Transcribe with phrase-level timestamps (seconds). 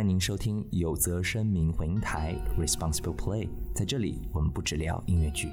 [0.00, 5.50] 欢迎您收听有则声明回应台 Responsible Play，在这里我们不只聊音乐剧。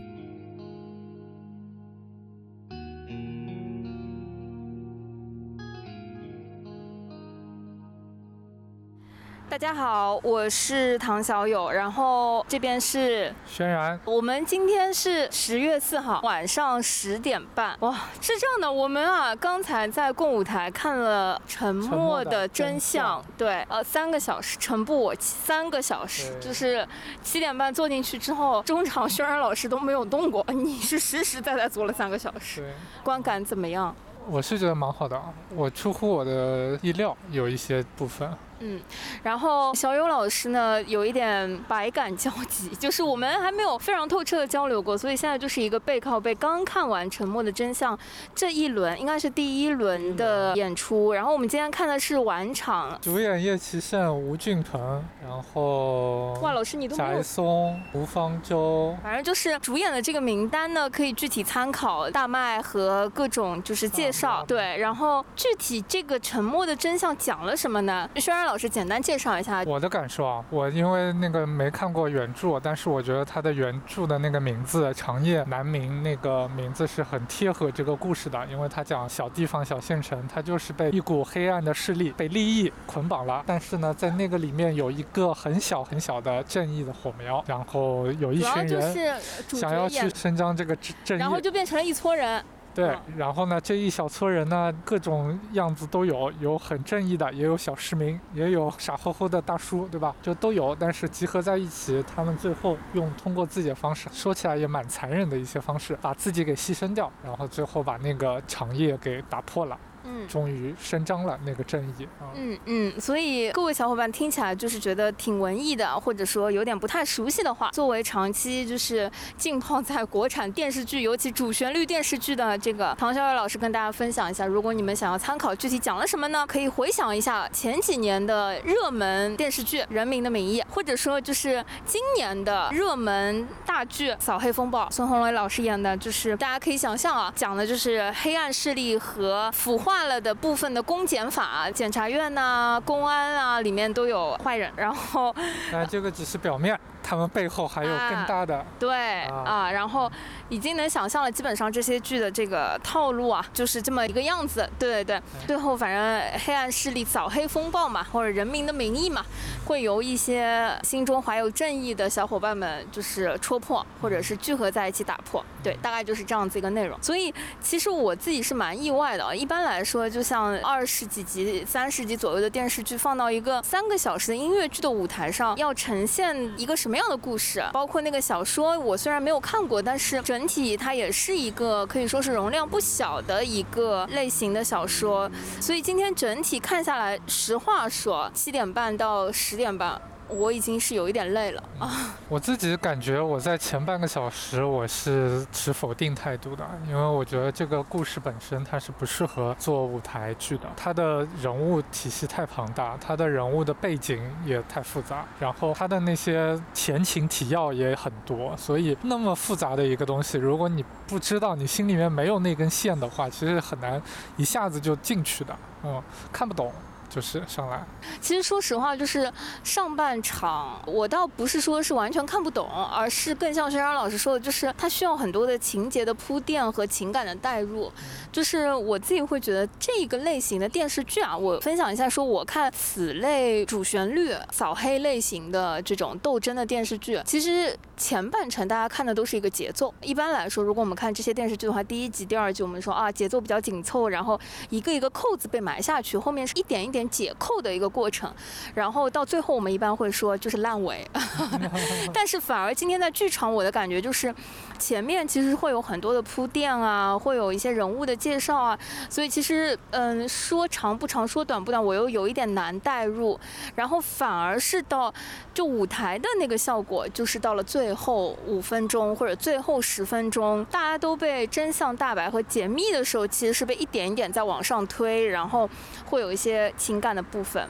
[9.97, 13.99] 好，我是唐小友，然后这边是轩然。
[14.05, 17.91] 我们今天是十月四号晚上十点半，哇，
[18.21, 26.87] 是这样的，我们啊刚才在共舞台看了《沉默的真相》，对，呃，三个小时，全部我三个小时，就是
[27.23, 32.71] 七点半坐进去之后，中场轩然老师都没有动过， 你是实实在在坐了三个小时，
[33.03, 33.95] 观感怎么样？
[34.29, 35.19] 我是觉得蛮好的，
[35.55, 38.31] 我出乎我的意料，有一些部分。
[38.59, 38.79] 嗯，
[39.23, 46.33] 然后小友老师呢，有一点百感交集，就是我们还没有非常透彻的交流过，所以现在就是一个背靠背。
[46.35, 47.95] 刚看完《沉默的真相》
[48.35, 51.13] 这一轮，应该是第一轮的演出。
[51.13, 64.43] 然后我们今天看的是晚场，主演叶奇胜、吴俊腾，然后哇，老师你都翟松、吴方舟，反正就是主演的这个名单呢，可以具体参考大麦和各种就是介绍。
[64.47, 68.09] 对，然后具体这个《沉默的真相》讲了什么呢？
[68.17, 69.61] 虽然老师简单介绍一下。
[69.65, 89.17] 我的感受啊，我因为那个没看过原著，但是我觉得他的原著的那个名字“长夜难明”那个名字是很贴合这个故事的，因为他讲小地方小县城，他就是被一股黑暗的势力被利益捆绑了，但是呢，在那个里面有一个很小很小的正义的火苗，然后有一群人。
[89.49, 90.73] 想要去伸张这个
[91.03, 92.41] 正义，然后就变成了一撮人。
[92.77, 100.15] 对，然后呢，这一小撮人呢，各种样子都有，有很正义的，也有小市民，也有傻乎乎的大叔，对吧？
[100.21, 109.75] 就都有，但是集合在一起，他们最后用通过自己的方式，说起来也蛮残忍的一些方式，把自己给牺牲掉，然后最后把那个长夜给打破了。
[110.07, 112.31] 嗯，终于伸张了那个正义啊！
[112.35, 126.45] 嗯嗯，所以各位小伙伴听起来就是觉得挺文艺的，或者说有点不太熟悉的话，作为长期就是浸泡在国产电视剧，尤其主旋律电视剧的这个唐小伟老师跟大家分享一下，如果你们想要参考具体讲了什么呢？
[126.47, 139.96] 可以回想一下前几年的热门电视剧《人民的名义》，或者说就是今年的热门大剧《扫黑风暴》，孙红雷老师演的，就是大家可以想象啊，讲的就是黑暗势力和 腐化。
[140.05, 144.71] 了的部分的公检法、检察院呐、公安啊，里面都有坏人。
[144.75, 145.33] 然后，
[145.71, 148.65] 那这个只是表面，他们背后还有更大的。
[148.77, 150.11] 对啊，然后
[150.49, 154.69] 已经能想象了，基本上这些剧的这个套路啊，就是这么一个样子。
[154.77, 159.25] 对对对，最后反正黑暗势力扫黑风暴嘛，或者人民的名义嘛，
[159.65, 165.41] 会由一些心中怀有正义的小伙伴们就是戳破，或者是聚合在一起打破。
[165.63, 167.01] 对，大概就是这样子一个内容。
[167.01, 169.33] 所以其实我自己是蛮意外的。
[169.33, 177.63] 一般来说，就像二十几集、三十集左右的电视剧，放到一个三个小时的音乐剧的舞台上，要呈现一个什么样的故事？
[177.71, 185.29] 包括那个小说，我虽然没有看过，但是整体它也是一个可以说是容量不小的一个类型的小说。
[185.61, 190.01] 所以今天整体看下来，实话说，七点半到十点半。
[190.29, 192.15] 我已经是有一点累了啊！
[192.27, 214.01] 我自己感觉我在前半个小时我是持否定态度的，因为我觉得这个故事本身它是不适合做舞台剧的，它的人物体系太庞大，它的人物的背景也太复杂，然后它的那些前情提要也很多，所以那么复杂的一个东西，如果你不知道，你心里面没有那根线的话，其实很难
[214.35, 216.01] 一下子就进去的，嗯，
[216.33, 216.71] 看不懂。
[217.09, 217.83] 就是上来，
[218.19, 219.31] 其实说实话，就是
[219.63, 227.89] 上半场，我倒不是说是完全看不懂，而是更像薛然老师说的，就是它需要很多的情节的铺垫和情感的代入。
[228.29, 239.93] 就是我自己会觉得这个类型的电视剧啊，我分享一下，说我看此类主旋律扫黑类型的这种斗争的电视剧，其实前半程大家看的都是一个节奏。
[240.01, 244.37] 一般来说，如果我们看这些电视剧的话，第一集、第二集我们说啊节奏比较紧凑，然后
[244.69, 246.96] 一个一个扣子被埋下去，后面是一点一点。
[247.09, 248.33] 解扣的一个过程，
[248.73, 251.05] 然后到最后我们一般会说就是烂尾，
[252.13, 254.33] 但是反而今天在剧场，我的感觉就是
[254.79, 258.79] 前面其实会有很多的铺垫啊，会有一些人物的介绍啊，
[259.09, 263.39] 所以其实嗯说长不长，说短不短，我又有一点难带入，
[263.75, 265.13] 然后反而是到
[265.53, 275.69] 就舞台的那个效果，就是到了最后五分钟或者最后十分钟，大家都被真相大白和解密的时候，其实是被一点一点在往上推，然后
[276.05, 276.73] 会有一些。
[276.87, 277.67] 情感的部分，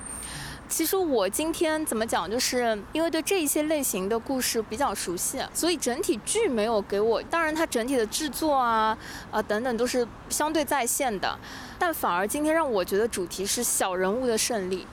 [0.70, 7.20] 其实我今天怎么讲，就是因为对这一些类型的故事比较熟悉，所以整体剧没有给我。
[7.24, 8.96] 当然，它整体的制作啊，
[9.32, 11.36] 啊等等都是相对在线的，
[11.80, 14.86] 但反而今天让我觉得主题是小人物的胜利。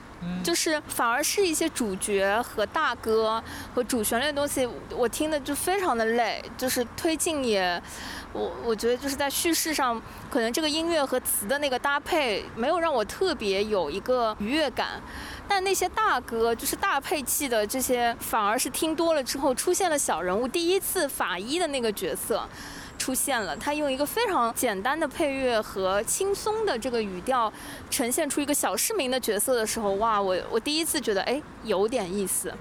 [0.43, 3.43] 就是反而是一些主角和大哥
[3.75, 7.79] 和主旋律的东西，我听的就非常的累，就是推进也，
[8.35, 15.01] 我我觉得就是在叙事上，可能这个音乐和词的那个搭配没有让我特别有一个愉悦感，
[15.47, 22.45] 但那些大歌就是大配器的这些，反而是听多了之后出现了小人物，第一次法医的那个角色。
[23.05, 27.53] 出现了，他用一个非常简单的配乐和轻松的这个语调，
[27.87, 32.51] 呈现出一个小市民的角色的时候，哇，我我第一次觉得，哎，有点意思。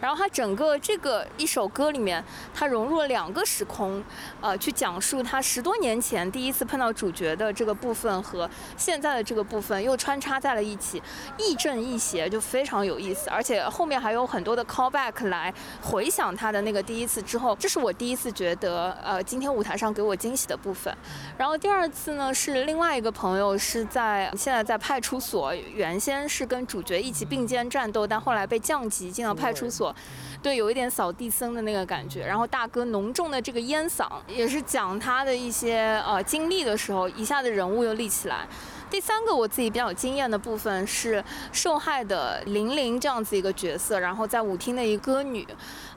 [0.00, 4.02] 然后他整个这个一首歌里面，他融入了两个时空，
[4.40, 11.00] 呃，去讲述他十多年前第一次碰到主角的这个部分和现在的这个部分又穿插在了一起，
[11.38, 13.30] 亦正亦邪，就非常有意思。
[13.30, 19.91] 而且后面还有很多的 callback 来回想他的那个第一次之后，这是我第一次觉得，呃，今天舞台上。
[19.92, 20.94] 给我惊喜的部分，
[21.36, 29.94] 然后第二次呢是另外一个朋友是在现在在派出所，原先是跟主角一起并肩战斗，但后来被降级进了派出所，
[30.42, 32.26] 对，有一点扫地僧的那个感觉。
[32.26, 38.46] 然后大哥浓重的这个烟嗓，也是讲他的一些呃经历的时候，一下子人物又立起来。
[38.90, 45.48] 第三个我自己比较惊艳的部分是受害的玲玲这样子一个角色，然后在舞厅的一个歌女，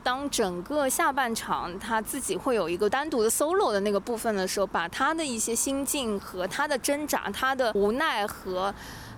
[0.05, 8.71] 当整个下半场他自己会有一个单独的 solo 的那个部分的时候，把他的一些心境和他的挣扎、他的无奈和。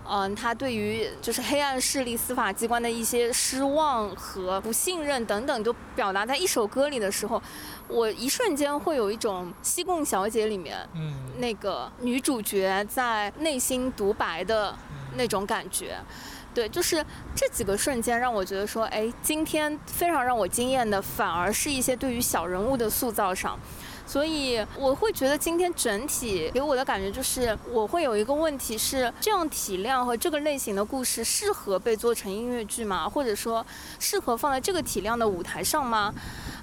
[0.09, 7.41] 嗯，他对于就是黑暗势力、司法机关的一些失望和不信任等等，都表达在一首歌里的时候，
[7.89, 14.73] 我一瞬间会有一种《西贡小姐》里面，嗯，那个女主角在内心独白的
[15.17, 15.97] 那种感觉。
[16.57, 17.05] 对，就是
[17.35, 23.59] 这几个瞬间让我觉得说，哎，今天非常让我惊艳的，反而是一些对于小人物的塑造上。
[24.07, 33.07] 所以我会觉得今天整体给我的感觉就是，我会有一个问题是：这样体量和这个类型的故事适合被做成音乐剧吗？
[33.09, 33.63] 或者说
[33.99, 36.13] 适合放在这个体量的舞台上吗？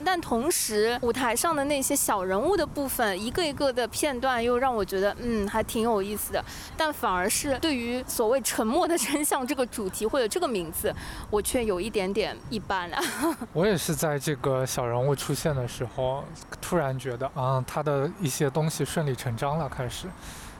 [0.03, 6.43] 但同时，舞台上的那些小人物的部分，一个一个的片段又让我觉得，嗯，还挺有意思的。
[6.77, 10.95] 但反而是对于所谓“沉默的真相”这个主题或者这个名字，
[11.31, 12.99] 我却有一点点一般了。
[13.53, 16.25] 我也是在这个小人物出现的时候，
[16.59, 17.31] 突然觉得。
[17.35, 20.07] 啊，他的一些东西顺理成章了，开始，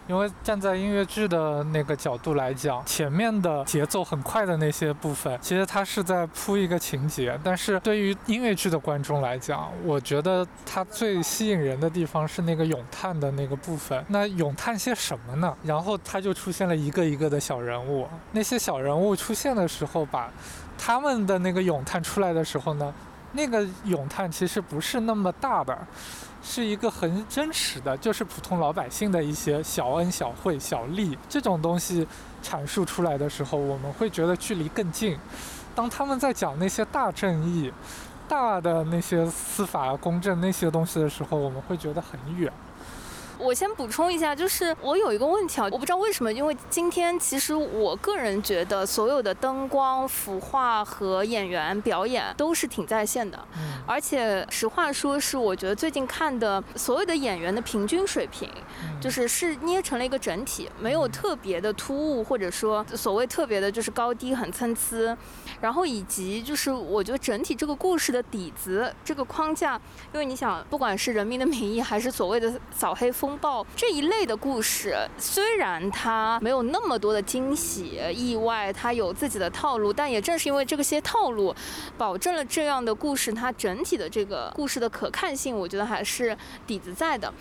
[0.07, 14.05] 因为站在音乐剧的那个角度来讲，前面的节奏很快的那些部分，其实他是在铺一个情节，但是对于音乐剧的观众来讲，我觉得他最吸引人的地方是那个咏叹的那个部分。
[14.09, 15.57] 那咏叹些什么呢？
[15.63, 20.29] 然后他就出现了一个一个的小人物，那些小人物出现的时候，把
[20.77, 22.93] 他们的那个咏叹出来的时候呢，
[23.33, 25.79] 那个咏叹其实不是那么大的。
[26.47, 32.07] 是一个很真实的，就是普通老百姓的一些小恩小惠、小利这种东西
[32.43, 35.19] 阐述出来的时候，我们会觉得距离更近。
[35.75, 37.73] 当他们在讲那些大正义、
[38.29, 42.53] 大的那些司法公正那些东西的时候，我们会觉得很远。
[43.39, 53.43] 我先补充一下，就是我有一个问题啊，我不知道为什么，因为今天其实我个人觉得所有的灯光、服化和演员表演都是挺在线的，
[53.87, 58.49] 而且实话说，是我觉得最近看的所有的演员的平均水平，
[59.01, 65.17] 就是是捏成了一个整体，没有特别的突兀，或者说所谓特别的就是高低很参差，
[65.61, 69.81] 然后以及就是我觉得整体这个故事的底子这个框架，
[70.13, 73.11] 因为你想，不管是《人民的名义》还是所谓的扫黑。
[73.15, 81.55] 风风暴这一类的故事，虽然它没有那么多的惊喜、意外，它有自己的套路，但也正是因为这些套路，
[81.97, 87.33] 保证了这样的故事它整体的这个故事的可看性，我觉得还是底子在的。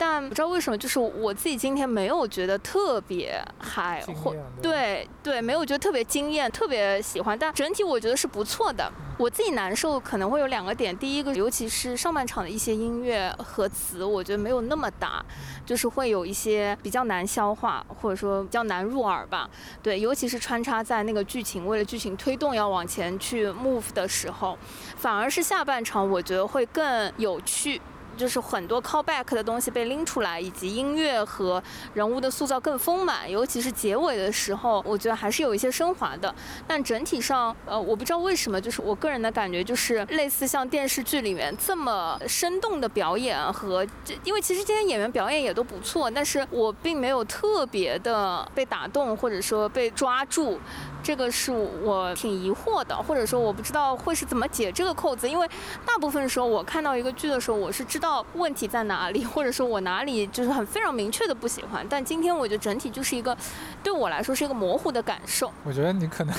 [0.00, 7.38] 但不知道为什么，就是我自己今天没有觉得特别嗨，或对对，没有觉得特别惊艳、特别喜欢。
[7.38, 8.90] 但整体我觉得是不错的。
[9.18, 15.22] 我自己难受可能会有两个点，第一个，尤其是上半场的一些音乐和词，我觉得没有那么搭，
[15.66, 19.50] 就是会有一些比较难消化，或者说比较难入耳吧。
[19.82, 24.56] 对，尤其是穿插在那个剧情为了剧情推动要往前去 move 的时候，
[24.96, 27.78] 反而是下半场我觉得会更有趣。
[28.16, 31.62] 就是很多 callback 的东西被拎出来，以及音乐和
[31.94, 36.34] 人物的塑造更丰满，尤其是结尾的时候，我觉得还是有一些升华的。
[36.66, 50.60] 但整体上，呃，我不知道为什么，就是我个人的感觉，就是类似像电视剧里面这么生动的表演和这，因为其实今天演员表演也都不错，但是我并没有特别的被打动，或者说被抓住。
[51.02, 55.48] 这个是我挺疑惑的，或者说我不知道会是怎么解这个扣子，因为
[55.86, 58.09] 大部分时候我看到一个剧的时候，我是知道。
[58.10, 61.86] 道问题在哪里，或者说我哪里就是很非常明确的不喜欢。
[61.88, 63.36] 但今天我觉得整体就是一个
[63.84, 65.50] 对我来说是一个模糊的感受。
[65.64, 66.34] 我觉得你可能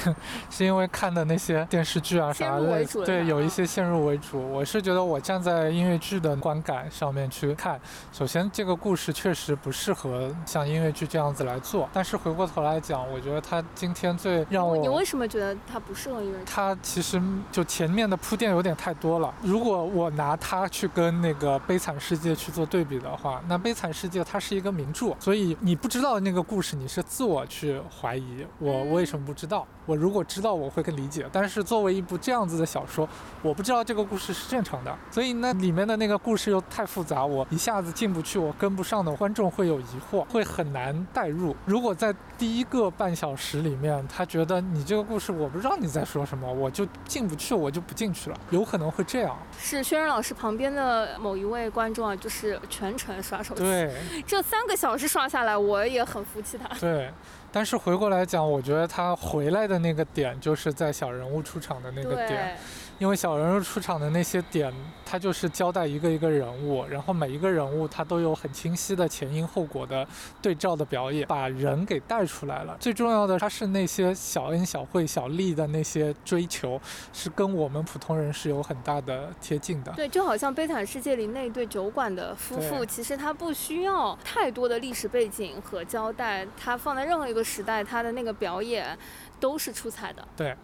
[0.49, 4.51] 是因为看的那些电视剧啊啥的，对，有一些先入为主。
[4.51, 7.79] 我是觉得我站在音乐剧的观感上面去看，
[8.11, 11.87] 首先这个故事确实不适合像音乐剧这样子来做。
[11.93, 16.45] 但是回过头来讲，我觉得他今天最让我你为什么觉得他不适合音乐剧？
[16.45, 19.33] 他其实就前面的铺垫有点太多了。
[19.41, 29.65] 如果我拿它去跟那个《悲惨世界》去做对比的话，那《悲惨世界》它是一个名著，所以你不知道那个故事，你是自我去怀疑我为什么不知道。
[29.87, 31.25] 我如果知道，我会更理解。
[31.31, 33.07] 但是作为一部这样子的小说，
[33.41, 41.55] 我不知道这个故事是正常的，所以那里面的那个故事又太复杂，我一下子进不去，我跟不上的观众会有疑惑，会很难代入。
[41.65, 49.35] 如果在第一个半小时里面，他觉得你这个故事我不知道你在说什么，我就进不去，我就不进去了，有可能会这样。
[49.57, 53.93] 是轩然老师旁边的某一位观众啊，就是全程刷手机，对，
[54.27, 56.67] 这三个小时刷下来，我也很服气他。
[56.79, 57.09] 对。
[57.53, 62.57] 但是回过来讲，我觉得他回来的那个点，就是在小人物出场的那个点。
[62.97, 64.71] 因为小人物出场的那些点，
[65.11, 70.07] 他就是交代一个一个人物，然后每一个人物他都有很清晰的前因后果的
[70.41, 72.77] 对照的表演，把人给带出来了。
[72.79, 76.79] 最重要的，他是那些小恩小惠、小利的那些追求，
[77.11, 79.91] 是跟我们普通人是有很大的贴近的。
[79.97, 88.97] 对，就好像《悲惨世界》里那对酒馆的夫妇，其实他不需要太多的历史背景和交代，他放在任何一个时代，他的那个表演。
[89.41, 90.55] 都是出彩的，对，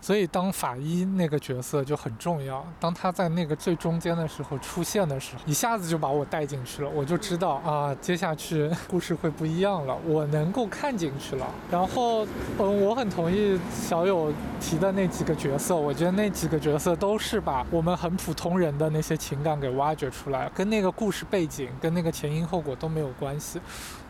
[0.00, 2.66] 所以当法医那个角色就很重要。
[2.80, 11.46] 当他在那个最中间的时候出现的时候，一下子就把我带进去了，我就知道啊，接下去故事会不一样了，我能够看进去了。
[11.70, 12.26] 然后，
[12.58, 23.60] 嗯，我很同意小友提的那几个角色，我觉得那几个角色都是把我们很普通人的那些情感给挖掘出来，跟那个故事背景、跟那个前因后果都没有关系。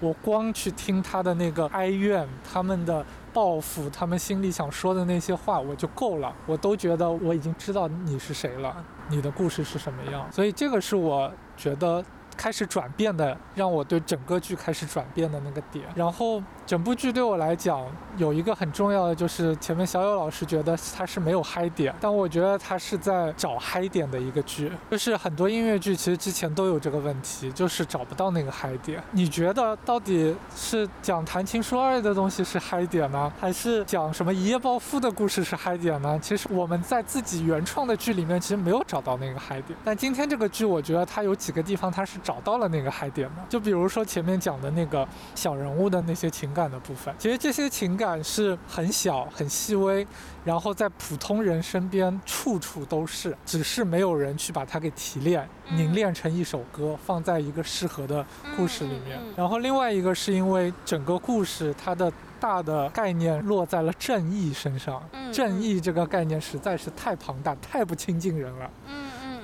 [0.01, 3.05] 我光去听他的那个哀怨，他们的。
[3.35, 6.35] 报复他们心里想说的那些话，我就够了。
[6.47, 10.27] 我都觉得我已经知道你是谁了，你的故事是什么样。
[10.33, 12.03] 所以这个是我觉得。
[12.37, 15.85] 开始转变的，让我对整个剧开始转变的那个点。
[15.95, 17.87] 然后整部剧对我来讲
[18.17, 24.71] 有一个很重要的，就是前面小友老师觉得它是没有嗨点，但我觉得它是在找嗨点的一个剧。
[24.91, 29.03] 就是很多音乐剧其实之前都有这个问题，就是找不到那个嗨点。
[29.13, 36.19] 你觉得到底是讲谈情说爱的东西是嗨点呢，还是讲什么一夜暴富的故事是嗨点呢？
[36.21, 39.79] 其实我们在自己原创的剧里面其实没有找到那个嗨点。
[39.85, 42.19] 但今天这个剧，我觉得它有几个地方它是。
[42.25, 50.05] 找到了那个嗨点的，就比如说前面讲的那个小人物的那些情感的部分，其实这些情感是很小很细微，
[50.43, 58.25] 然后在普通人身边处处都是，只是没有人去把它给提炼、凝练成一首歌，放在一个适合的
[58.57, 59.21] 故事里面。
[59.37, 68.71] 然后另外一个是因为整个故事它的大的概念落在了正义身上，正义这个概念实在是太庞大、太不亲近人了。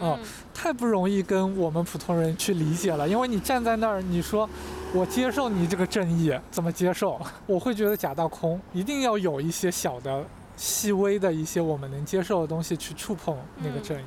[0.00, 0.18] 哦，
[0.52, 4.48] 太不容易跟我们普通人去理解了，因为你站在那儿，你说
[4.92, 7.20] 我接受你这个正义，怎么接受？
[7.46, 10.24] 我会觉得假大空，一定要有一些小的、
[10.56, 14.04] 细微的一些我们能接受的东西去触碰那个正义。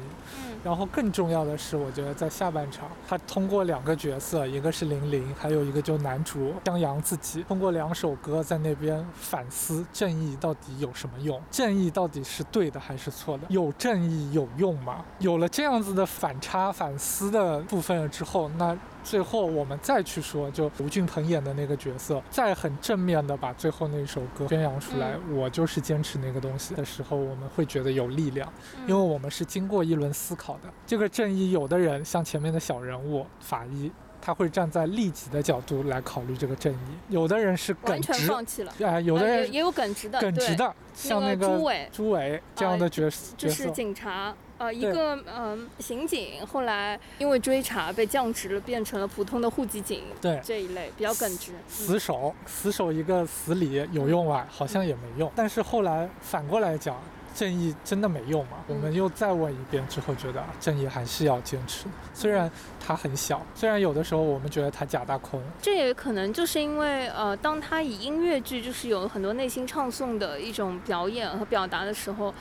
[0.63, 15.03] 然后更重要的是，我觉得在下半场，他通过两个角色，一个是玲玲，还有一个就男主江阳自己，通过两首歌在那边反思正义到底有什么用，正义到底是对的还是错的，有正义有用吗？
[15.19, 18.77] 有了这样子的反差反思的部分了之后，那。
[19.03, 28.51] 最后我们再去说，就吴俊鹏演的那个角色，再很正面的把最后那首歌宣扬出来，我就是坚持那个东西的时候，我们会觉得有力量，
[28.87, 30.71] 因为我们是经过一轮思考的。
[30.87, 33.91] 这个正义，有的人像前面的小人物法医，
[34.21, 36.77] 他会站在利己的角度来考虑这个正义；
[37.09, 38.73] 有的人是耿直，放弃了。
[38.81, 44.33] 哎，有的人也有耿直的，耿直的，像那个朱伟，朱伟这样的角色，就是警察。
[44.63, 50.03] 呃，一个嗯，刑警后来因为追查被降职了，变成了普通的户籍警。
[50.21, 51.51] 对这一类比较耿直。
[51.67, 54.47] 死守，死守一个死理有用啊？
[54.49, 55.29] 好像也没用。
[55.35, 56.95] 但是后来反过来讲，
[57.35, 58.63] 正义真的没用吗？
[58.67, 61.87] 我们又再问一遍之后，觉得正义还是要坚持。
[62.13, 65.41] 虽然它很小，虽然有的时候我们觉得它假大空。
[65.61, 72.33] 这也可能就是因为呃，当他以音乐剧就是有很多内心唱诵的一种表演和表达的时候。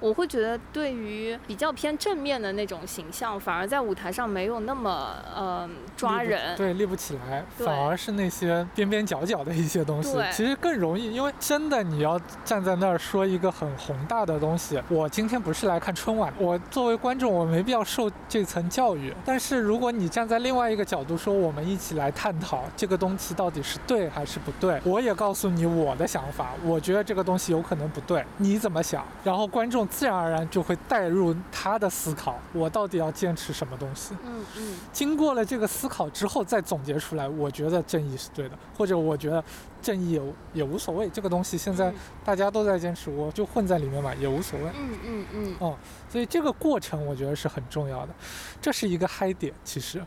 [0.00, 19.14] 我会觉得对于比较偏正面的那种形象，反而在舞台上没有那么呃抓人，对，立不起来，反而是那些边边角角的一些东西，其实更容易，因为真的你要站在那儿说一个很宏大的东西，我今天不是来看春晚，我作为观众，我没必要受这层教育。
[19.24, 29.04] 但是如果你站在另外一个角度说，我们一起来探讨这个东西到底是对还是不对，我也告诉你我的想法，我觉得这个东西有可能不对，你怎么想？
[29.22, 34.14] 然后观众自然而然就会带入他的思考，我到底要坚持什么东西？
[34.24, 39.42] 嗯嗯经过了这个思考之后，再总结出来，我觉得正义是对的，或者我觉得
[39.82, 40.22] 正义也
[40.54, 41.08] 也无所谓。
[41.08, 44.66] 这个东西现在嗯大家都在坚持，我就混在里面嘛，也无所谓。
[44.76, 45.76] 嗯嗯嗯，哦，
[46.10, 48.14] 所以这个过程我觉得是很重要的，
[48.60, 50.02] 这是一个嗨点，其实。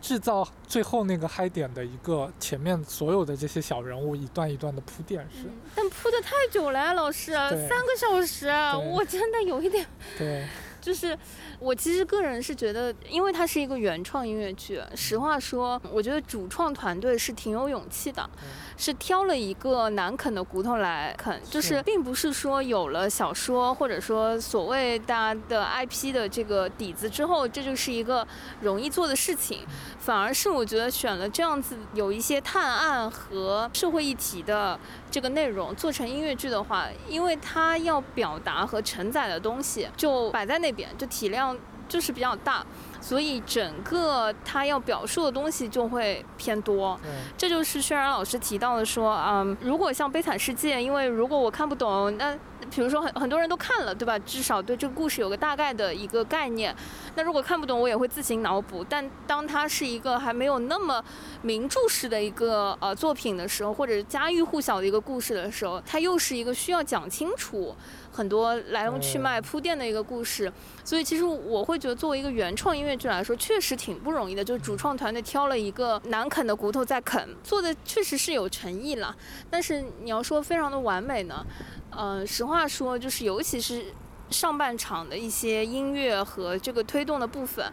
[0.00, 8.48] 制造最后那个嗨点的一个前面所有的这些小人物一段一段的铺垫是，嗯但铺的太久了呀，老师，三个小时，
[8.92, 9.86] 我真的有一点。
[10.16, 10.46] 对，
[10.86, 11.18] 就是
[11.58, 18.30] 我其实个人是觉得，因为它是一个原创音乐剧，实话说，我觉得主创团队是挺有勇气的，
[18.76, 21.82] 是挑了一个难啃的骨头来啃，就是是。
[21.82, 28.24] 并不是说有了小说或者说所谓大家的 IP 的这个底子之后，这就是一个
[28.60, 29.66] 容易做的事情，
[29.98, 34.78] 反而是我觉得选了这样子有一些探案和社会议题的
[35.10, 41.56] 这个内容做成音乐剧的话，因为它要表达和承载的东西就摆在那边，就体量
[41.88, 42.64] 就是比较大，
[43.00, 46.98] 所以整个他要表述的东西就会偏多。
[47.02, 52.36] 对，这就是轩然老师提到的说，嗯，如果像《悲惨世界》，因为如果我看不懂，那
[52.70, 54.18] 比如说很很多人都看了，对吧？
[54.20, 56.74] 至少对这个故事有个大概的一个概念。
[57.14, 58.84] 那如果看不懂，我也会自行脑补。
[58.88, 61.02] 但当它是一个还没有那么
[61.42, 67.74] 名著式的一个呃作品的时候，或者家喻户晓的一个故事的时候，它又是一个需要讲清楚
[68.10, 70.52] 很多来龙去脉、铺垫的一个故事。
[70.84, 74.44] 所以其实我会觉得，作为一个原创音乐剧来说，确实挺不容易的。
[74.44, 79.14] 就是主创团队挑了一个难啃的骨头在啃，做的确实是有诚意了。
[79.50, 81.44] 但是你要说非常的完美呢，
[81.90, 83.86] 呃，实话说，就是尤其是
[84.30, 87.72] 上半场的一些音乐和这个推动的部分。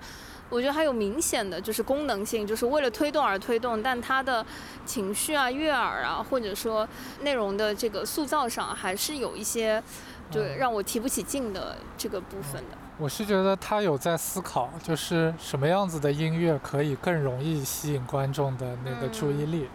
[0.49, 4.45] 我觉得还有明显的就是功能性，就是为了推动而推动，但它的
[4.85, 6.87] 情绪啊、悦耳啊，或者说
[7.21, 9.81] 内容的这个塑造上，还是有一些
[10.29, 12.77] 就嗯让我提不起劲的这个部分的。
[12.99, 19.67] 我是觉得他有在思考，就是什么样子的音乐可以更容易吸引观众的那个注意力。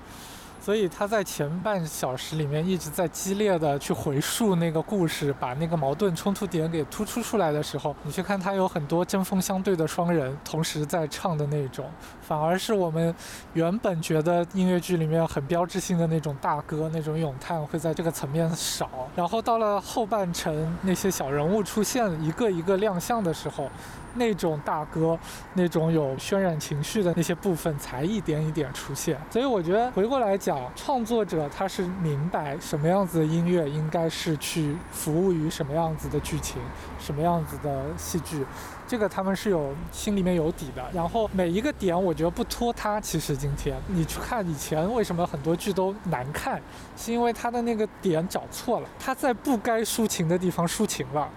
[0.68, 11.87] 所以他在前半小时里面一直在激烈的去回述那个故事，把那个矛盾冲突点给突出出来的时候，你去看他有很多针锋相对的双人同时在唱的那种，
[12.20, 13.14] 反而是我们
[13.54, 18.90] 原本觉得音乐剧里面很标志性的那种大歌、那种咏叹会在这个层面少。
[19.16, 23.70] 然后到了后半程，那些小人物出现一个一个亮相的时候，
[24.14, 25.18] 那种大哥、
[25.55, 29.18] 那种有渲染情绪的那些部分才一点一点出现。
[29.31, 36.61] 所以我觉得回过来讲，创作者他是明白什么样子的音乐应该是去服务于什么样子的剧情、
[36.99, 38.44] 什么样子的戏剧。
[38.87, 42.99] 这个他们是有心里面有底的，然后每一个点我觉得不拖沓。
[42.99, 46.59] 其实今天你去看以前为什么很多剧都难看，
[46.97, 51.29] 是因为他的那个点找错了，他在不该抒情的地方抒情了，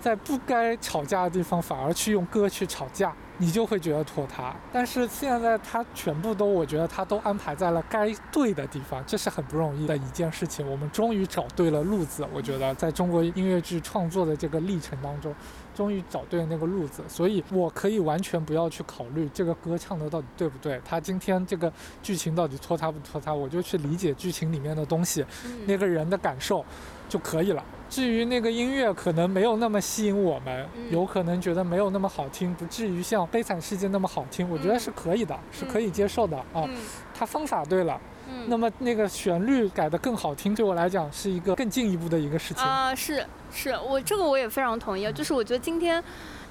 [0.00, 4.54] 在不该吵架的地方反而去用歌去吵架，你就会觉得拖沓。
[4.72, 10.68] 但是现在他全部都，我觉得他都安排在了该对的地方，这是很不容易的一件事情。
[10.70, 15.34] 我们终于找对了路子，我觉得在中国音乐剧创作的这个历程当中。
[15.74, 26.64] 终于找对了那个路子，所以我可以完全不要去考虑这个歌唱的到底对不对，他今天这个剧情到底拖沓不拖沓，我就去理解剧情里面的东西，嗯那个人的感受
[27.08, 27.64] 就可以了。
[27.90, 36.64] 至于那个音乐可能没有那么吸引我们，嗯有可能觉得没有那么好听，不至于像《悲惨世界》那么好听，我觉得是可以的，是可以接受的啊。
[36.66, 36.76] 嗯
[37.14, 42.62] 他方法对了，嗯那么那个旋律改得更好听，对我来讲是一个更进一步的一个事情。
[42.62, 45.10] 啊，是是，我这个我也非常同意。
[45.12, 46.02] 就是我觉得今天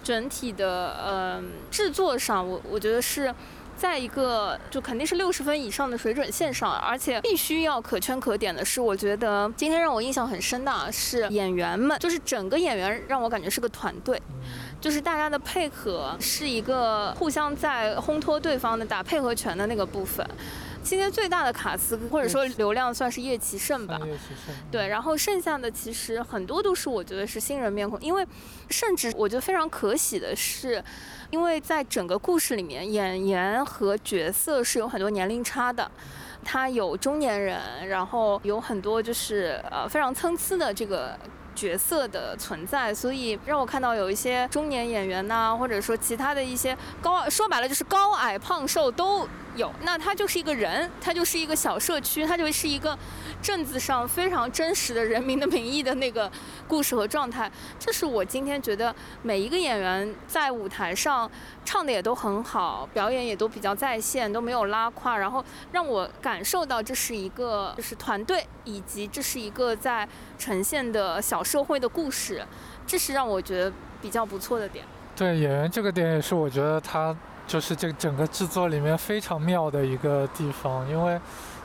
[0.04, 3.34] 整体的呃制作上，我我觉得是。
[3.78, 14.20] 在一个就肯定是六十分以上的水准线上，而且必须要可圈可点的是，我觉得今天让我印象很深的是演员们，就是整个演员让我感觉是个团队，
[14.80, 20.26] 就是大家的配合是一个互相在烘托对方的打配合拳的那个部分。
[20.84, 24.00] 今天最大的卡司或者说流量算是叶奇胜吧，
[24.72, 28.26] 对，然后剩下的其实很多都是我觉得是新人面孔，因为
[28.70, 30.82] 甚至我觉得非常可喜的是，
[31.30, 35.92] 因为在整个故事里面，演员和角色是有很多年龄差的。
[36.46, 37.60] 他有中年人，
[37.90, 41.18] 然后有很多就是呃非常参差的这个
[41.58, 49.72] 角色的存在，所以让我看到有一些中年演员呐、或者说其他的一些高，说白了就是高矮胖瘦都有。
[49.82, 52.98] 那他就是一个人，他就是一个小社区，他就是一个
[53.42, 56.32] 镇子上非常真实的人民的名义的那个
[56.68, 57.52] 故事和状态。
[57.78, 61.30] 这是我今天觉得每一个演员在舞台上
[61.66, 72.46] 唱的也都很好，表演也都比较在线，都没有拉胯，然后让我感受到这是一个就是团队，以及这是一个在呈现的小社会的故事，
[72.86, 74.86] 这是让我觉得比较不错的点。
[75.16, 77.16] 对演员这个点也是我觉得他
[77.48, 81.20] 就是这整个制作里面非常妙的一个地方，因为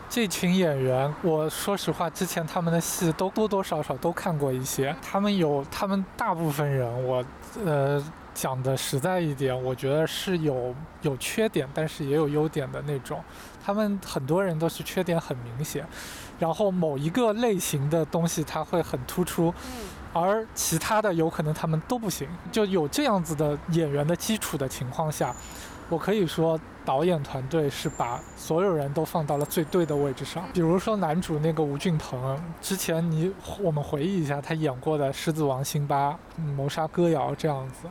[0.09, 7.25] 这群演员，我说实话，之前他们的戏都多多少少都看过一些，他们有他们大部分人，我
[7.65, 13.21] 呃讲的实在一点，我觉得是有有缺点，但是也有优点的那种。
[13.65, 15.87] 他们很多人都是缺点很明显，
[16.39, 22.29] 然后某一个类型的东西它会很突出，嗯，而其他的有可能他们都不行。
[22.51, 25.33] 就有这样子的演员的基础的情况下，
[25.89, 30.45] 我可以说导演团队是把所有人都放到了最对的位置上。
[30.53, 36.11] 比如说男主那个吴俊腾，之前你我们回忆一下他演过的《狮子王》《辛巴》
[36.55, 37.89] 《谋杀歌谣》这样子，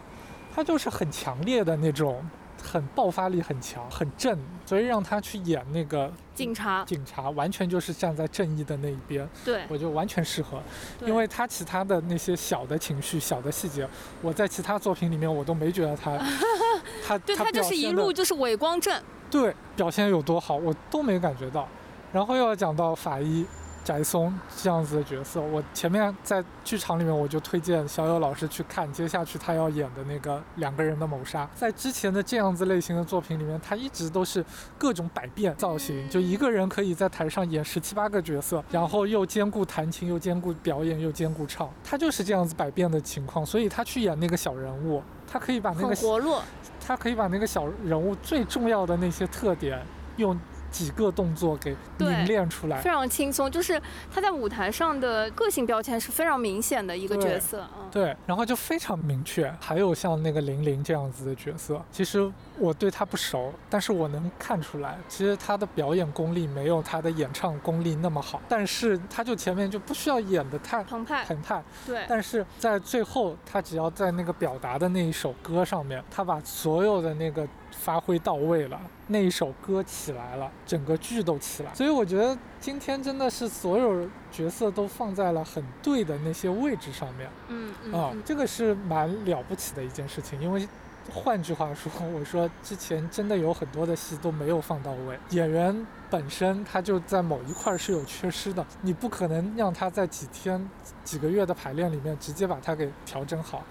[0.53, 2.23] 他就是很强烈的那种。
[2.61, 9.27] 很爆发力很强，很正，所以让他去演那个警察，警察，完全就是站在正义的那一边。
[9.43, 10.61] 对，我就完全适合，
[11.05, 13.87] 因为他其他的那些小的情绪、小的细节，
[14.21, 16.17] 我在其他作品里面我都没觉得他，
[17.05, 21.67] 他对他就是一路就是伪光正，对表现有多好，我都没感觉到。
[22.13, 23.45] 然后又要讲到法医
[23.83, 31.49] 翟松这样子的角色，我前面在剧场里面我就推荐小友老师去看接下去他要演的那个两个人的谋杀。
[31.55, 34.43] 在之前的这样子类型的作品里面，他一直都是
[34.77, 46.41] 各种百变造型，就一个人可以在台上演十七八个角色，然后又兼顾弹琴，又兼顾表演，又兼顾唱，他就是这样子百变的情况，所以他去演那个小人物，他可以把那个活络。
[46.83, 49.79] 他可以把那个小人物最重要的那些特点，
[50.17, 50.37] 用
[50.71, 52.89] 几个动作给对凝练出来非。
[52.89, 53.81] 常轻松，就是
[54.13, 59.51] 他在舞台上的个性标签是非常明显的一个角色，嗯，对，然后就非常明确。
[59.59, 77.47] 还有像那个玲玲这样子的角色，其实我对他不熟，但是我能看出来，其实他的表演功力没有他的演唱功力那么好，但是他就前面就不需要演的太澎湃，澎湃，对，但是在最后，他只要在那个表达的那一首歌上面，他把所有的那个
[77.83, 81.73] 发挥到位了，那一首歌起来了，整个剧都起来。
[81.73, 90.67] 所以我觉得今天真的是所有角色都放在了很对的那些位置上面嗯嗯啊、嗯这个是蛮了不起的一件事情，因为。
[91.11, 100.69] 换句话说，我说之前真的有很多的戏都没有放到位，演员本身他就在某一块儿是有缺失的，你不可能让他在几天、
[101.03, 103.63] 几个月的排练里面直接把它给调整好，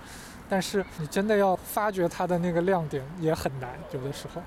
[0.51, 4.43] 但是你真的要发掘他的那个亮点也很难，有的时候，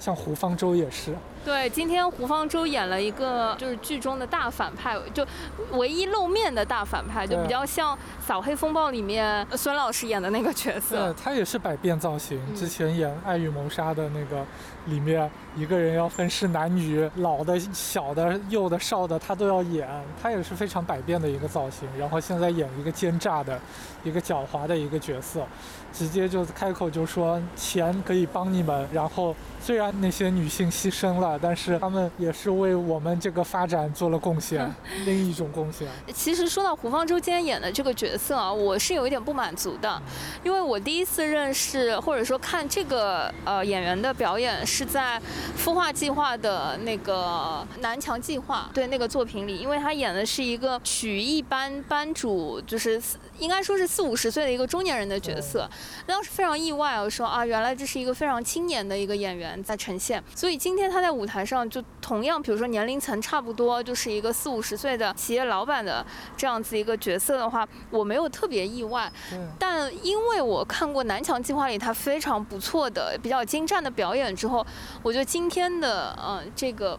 [0.00, 5.24] 像胡方舟也是，对，今天胡方舟演了一个就是剧中的大反派，就
[5.72, 7.94] 唯一露面的大反派，就比较像
[8.26, 11.22] 《扫黑风暴》里面孙老师演的那个角色对。
[11.22, 12.40] 他也是百变造型。
[12.48, 14.44] 嗯之前演《爱与谋杀》的那个
[14.86, 19.88] 里面，一个人要分饰男女，老的、小的、幼的、少的，他都要演。
[20.22, 21.88] 他也是非常百变的一个造型。
[21.98, 23.58] 然后现在演一个奸诈的、
[24.02, 25.46] 一个狡猾的一个角色，
[25.92, 28.88] 直接就开口就说钱可以帮你们。
[28.92, 34.72] 然后虽然那些女性牺牲了，但是他们也是为我们这个发展做了贡献，
[35.04, 35.88] 另一种贡献。
[36.12, 40.00] 其实说到胡方舟今天演的这个角色啊，我是有一点不满足的，
[40.42, 45.20] 因为我第一次认识或者说看这个呃演员的表演是在
[45.62, 53.00] 孵化计划的那个南墙计划对那个作品里，因为他演的是一个曲艺班班主，就是
[53.38, 55.68] 应该说是四五十岁的一个中年人的角色，
[56.06, 66.04] 当时非常意外，我说啊，原来这是一个非常青年的一个演员在呈现，所以今天他在舞台上就同样，比如说年龄层差不多，就是一个四五十岁的企业老板的
[66.34, 69.12] 这样子一个角色的话，我没有特别意外。
[69.28, 69.38] 对。
[69.58, 74.61] 但因为我看过《南墙计划》里他非常不错的、比较精湛的表演之后，
[75.02, 76.98] 我觉得今天的嗯、呃这个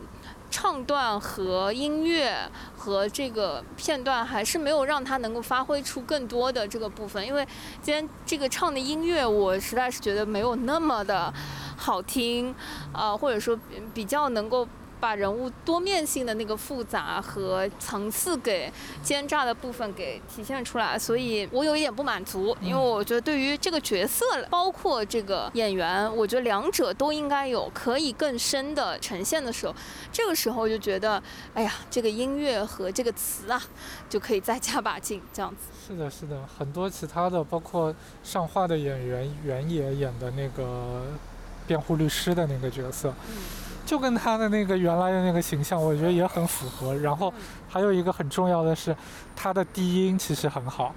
[0.49, 2.35] 唱段和音乐
[2.77, 7.47] 和这个片段还是没有让他能够发挥出更多的这个部分，因为
[7.81, 11.33] 今天这个唱的音乐我实在是觉得没有那么的
[11.75, 12.53] 好听，
[12.91, 13.57] 啊、或者说
[13.93, 14.67] 比较能够。
[15.03, 18.71] 把人物多面性的那个复杂和层次给
[19.03, 29.75] 奸诈的部分给体现出来，所以我有一点不满足，因为我觉得对于这个角色，包括这个演员，我觉得两者都应该有可以更深的呈现的时候，
[30.09, 31.21] 这个时候就觉得，
[31.53, 33.61] 哎呀，这个音乐和这个词啊，
[34.09, 35.57] 就可以再加把劲，这样子。
[35.85, 41.03] 是的，是的，很多其他的，包括上画的演员原野演的那个
[41.67, 43.13] 辩护律师的那个角色。
[43.85, 46.95] 就跟他的那个原来的那个形象，我觉得也很符合。
[46.95, 47.33] 然后
[47.67, 48.95] 还有一个很重要的是，
[49.35, 50.95] 他的低音其实很好，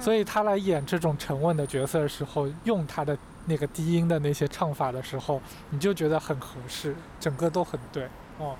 [0.00, 8.08] 所以他来演这种沉稳的角色的时候，用他的那个低音的那些唱法的时候，你就觉得很合适，整个都很对
[8.38, 8.56] 哦。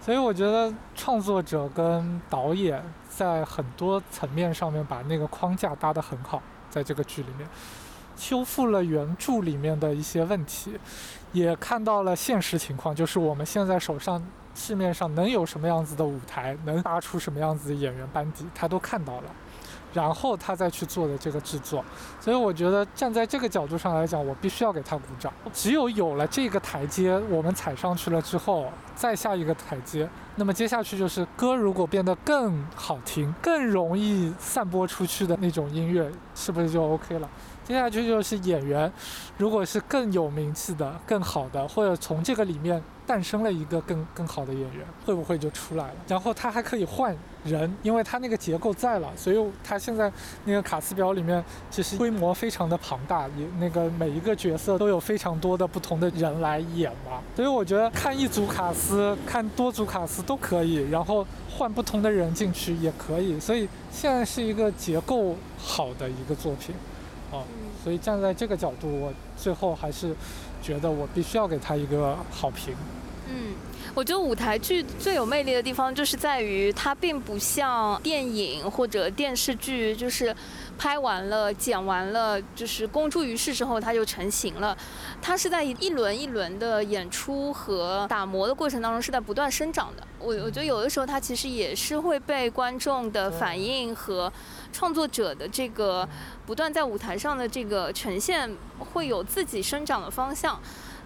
[0.00, 7.46] 所以我觉得创作者跟导演在很多层面上面把那个框架搭得很好，在这个剧里面。
[8.20, 10.78] 修复了原著里面的一些问题，
[11.32, 14.22] 也看到了现实情况，就是我们现在手上
[14.54, 19.30] 市面上能有什么样子的舞台，能搭出什么样子的演员班底，他都看到了，
[19.94, 21.82] 然后他再去做的这个制作，
[22.20, 25.32] 所以我觉得站在这个角度上来讲，我必须要给他鼓掌。
[25.54, 30.06] 只有有了这个台阶，我们踩上去了之后，再下一个台阶，
[30.36, 37.28] 那么接下去就是歌如果变得更好听，更容易散播出去的那种音乐，是不是就 OK 了？
[37.70, 38.92] 接下去就是演员，
[39.38, 45.94] 如果是更有名气的、更好的，或者从这个里面诞生了一个更更好的演员，会不会就出来了？
[46.08, 50.12] 然后他还可以换人，因为他那个结构在了，所以他现在
[50.46, 57.20] 那个卡斯表里面其实规模非常的庞大，也那个每一个角色都有非常多的不同的人来演嘛。
[57.36, 63.38] 所以我觉得看一组卡斯、看多组卡斯都可以，然后换不同的人进去也可以。
[63.38, 66.74] 所以现在是一个结构好的一个作品。
[67.30, 67.44] 哦，
[67.82, 70.14] 所以站在这个角度，我最后还是
[70.62, 72.74] 觉得我必须要给他一个好评。
[73.28, 73.54] 嗯，
[73.94, 80.34] 我觉得舞台剧最有魅力的地方，就是在于它并不像电影或者电视剧，就是
[80.78, 84.76] 拍完了、剪完了，就是公诸于世之后它就成型了。
[85.20, 90.06] 它是在一轮一轮的演出和打磨的过程当中，是在不断生长的。
[90.18, 94.32] 我我觉得有的时候它其实也是会被观众的反应和。
[94.72, 96.08] 创作者的这个
[96.46, 98.48] 不断在舞台上的这个呈现，
[98.78, 100.60] 会有自己生长的方向，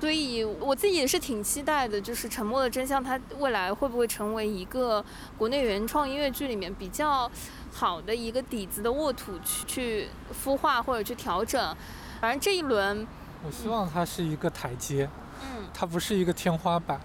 [0.05, 1.99] 所以我自己也是挺期待的。
[1.99, 5.03] 就是《沉默的真相》，它未来会不会成为一个
[5.39, 7.31] 国内原创音乐剧里面比较
[7.73, 10.09] 好的一个底子的沃土去去
[10.45, 11.75] 孵化或者去调整？
[12.21, 13.07] 反正这一轮，
[13.47, 15.09] 我希望它是一个台阶，
[15.41, 17.01] 嗯，它不是一个天花板。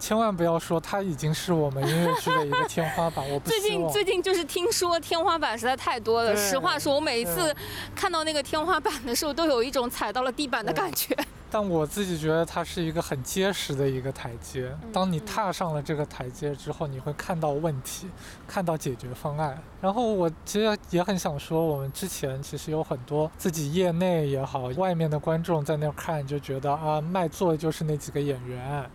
[0.00, 6.36] 千万不要说它已经是我们音乐剧的一个 天花板，我不最近最近就是听说天花板实在太多了。
[6.36, 7.54] 实话说，我每一次
[7.94, 11.16] 看到那个天花板的时候，都有一种踩到了地板的感觉。
[11.54, 14.76] 但我自己觉得它是一个很结实的一个台阶。
[14.92, 18.08] 当你踏上了这个台阶之后，你会看到问题，
[18.44, 19.56] 看到解决方案。
[19.80, 28.90] 然后我其实也很想说，我们之前其实有很多自己业内也好，外面的观众在那看就觉得啊，卖座的就是那几个演员。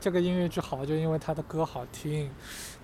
[0.00, 2.28] 这个音乐剧好，就因为他的歌好听；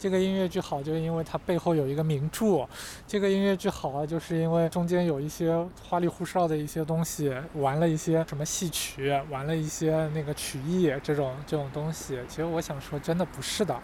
[0.06, 2.64] 这个音乐剧好，就是因为它背后有一个名著；
[3.08, 12.20] 这个音乐剧好啊，就是因为中间有一些花里胡哨的一些东西，玩了一些什么戏曲，玩了一些那个曲艺这种这种东西。
[12.28, 13.76] 其实我想说，真的不是的，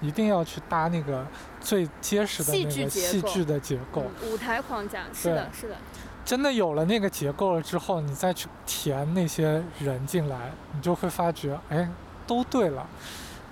[0.00, 1.24] 一定要去搭那个
[1.60, 5.04] 最结实的那个戏剧的结构、舞台框架。
[5.14, 5.76] 是的，是的。
[6.24, 11.88] 真的有了那个结构了之后，你再去填那些人进来，你就会发觉，哎。
[12.24, 12.88] 都对了，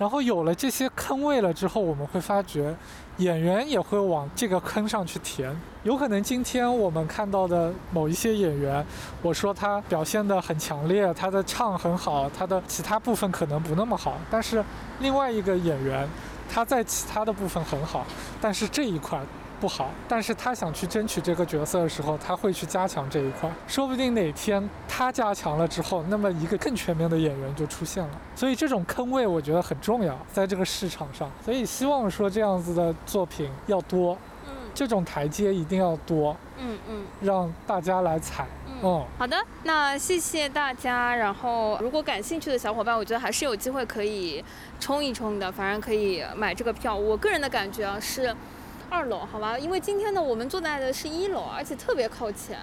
[0.00, 2.74] 然后有了这些坑位了之后，我们会发觉
[3.18, 5.54] 演员也会往这个坑上去填。
[5.82, 8.82] 有可能今天我们看到的某一些演员，
[9.20, 14.64] 我说他表现的很强烈，他的唱很好，他的其他部分可能不那么好，但是
[15.00, 16.08] 另外一个演员
[16.50, 18.06] 他在其他的部分很好，
[18.40, 19.20] 但是这一块。
[19.60, 23.50] 不好，但是他想去争取这个角色的时候，他会去加强这一块。
[23.68, 28.10] 说不定哪天他加强了之后，那么一个更全面的演员就出现了。
[28.34, 31.30] 所以这种坑位我觉得很重要，在这个市场上。
[31.44, 38.46] 所以希望说这样子的作品要多，嗯，这种台阶一定要多，嗯嗯，让大家来踩。
[38.82, 41.14] 嗯，好的，那谢谢大家。
[41.14, 44.42] 然后如果感兴趣的小伙伴，我觉得还是有机会可以
[44.78, 46.96] 冲一冲的，反正可以买这个票。
[46.96, 48.34] 我个人的感觉啊是。
[48.90, 52.58] 二楼，好吧，因为今天呢，我们坐在的是一楼，而且特别靠前。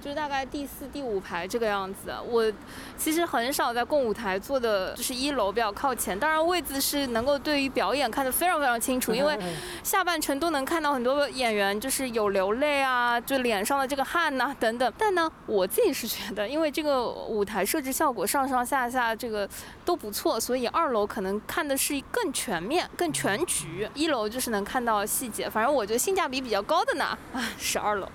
[0.00, 2.14] 就是大概第四、第五排这个样子。
[2.28, 2.50] 我
[2.96, 6.18] 其实很少在共舞台坐的，就是一楼比较靠前。
[6.18, 9.38] 当然位置是能够对于表演看得非常非常清楚，因为
[9.82, 14.92] 下半程都能看到很多演员就是有流泪啊，就脸上的这个汗呐等等。
[14.96, 19.48] 但呢，我自己是觉得，因为这个舞台设置效果上上下下这个
[19.84, 23.88] 都不错，所以二楼可能看的是更全面、更全局。
[23.94, 25.48] 一楼就是能看到细节。
[25.48, 28.08] 反正我觉得性价比比较高的呢，啊，是二楼。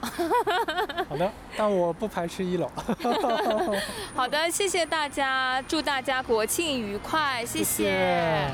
[1.10, 2.70] 好的，但我不排斥一楼。
[4.16, 8.48] 好的，谢谢大家，祝大家国庆愉快，谢谢。